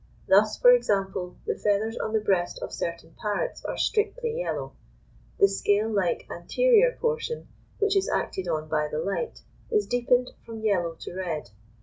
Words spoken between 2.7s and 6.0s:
certain parrots, are strictly yellow; the scale